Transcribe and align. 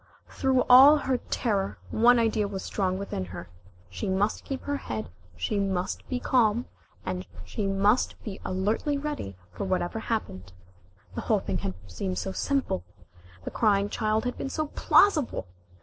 Through 0.29 0.63
all 0.63 0.97
her 0.97 1.17
terror 1.29 1.77
one 1.91 2.17
idea 2.17 2.47
was 2.47 2.63
strong 2.63 2.97
within 2.97 3.25
her. 3.25 3.49
She 3.87 4.09
must 4.09 4.43
keep 4.43 4.63
her 4.63 4.77
head, 4.77 5.09
she 5.37 5.59
must 5.59 6.09
be 6.09 6.19
calm, 6.19 6.65
she 7.45 7.67
must 7.67 8.15
be 8.23 8.39
alertly 8.43 8.97
ready 8.97 9.37
for 9.51 9.65
whatever 9.65 9.99
happened. 9.99 10.53
The 11.13 11.21
whole 11.21 11.39
thing 11.41 11.59
had 11.59 11.75
seemed 11.85 12.17
so 12.17 12.31
simple. 12.31 12.83
The 13.43 13.51
crying 13.51 13.89
child 13.89 14.25
had 14.25 14.39
been 14.39 14.49
so 14.49 14.69
plausible! 14.69 15.45